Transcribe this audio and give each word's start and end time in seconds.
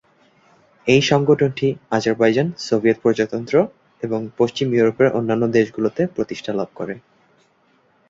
এই 0.87 1.01
সংগঠনটি 1.01 1.67
Azerbaijan, 1.89 2.47
Soviet 2.59 2.97
প্রজাতন্ত্র 3.01 3.55
এবং 4.03 4.19
পশ্চিম 4.37 4.67
ইউরোপের 4.73 5.07
অন্যান্য 5.11 5.43
দেশগুলোতে 5.57 6.01
প্রতিষ্ঠা 6.15 6.51
লাভ 6.53 6.69
করে। 6.75 6.95